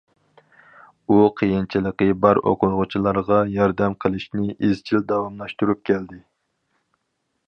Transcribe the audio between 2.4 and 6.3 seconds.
ئوقۇغۇچىلارغا ياردەم قىلىشنى ئىزچىل داۋاملاشتۇرۇپ كەلدى.